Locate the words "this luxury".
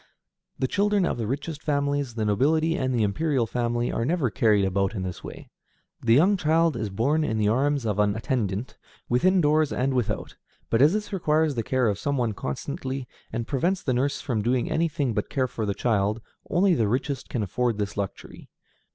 17.77-18.49